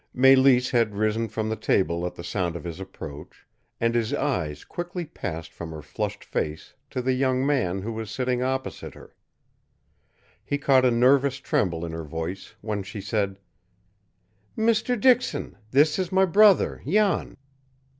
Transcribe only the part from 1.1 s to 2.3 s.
from the table at the